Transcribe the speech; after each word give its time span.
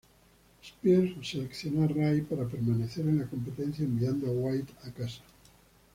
Spears 0.65 1.11
seleccionó 1.21 1.83
a 1.83 1.87
Ray 1.87 2.21
para 2.21 2.47
permanecer 2.47 3.05
en 3.05 3.19
la 3.19 3.27
competencia, 3.27 3.85
enviando 3.85 4.25
a 4.25 4.31
White 4.31 4.73
a 4.85 4.89
casa. 4.91 5.21